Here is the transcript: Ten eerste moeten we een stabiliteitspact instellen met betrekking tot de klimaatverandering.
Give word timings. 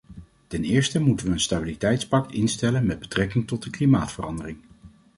Ten 0.47 0.63
eerste 0.63 0.99
moeten 0.99 1.25
we 1.25 1.31
een 1.31 1.39
stabiliteitspact 1.39 2.31
instellen 2.31 2.85
met 2.85 2.99
betrekking 2.99 3.47
tot 3.47 3.63
de 3.63 3.69
klimaatverandering. 3.69 4.57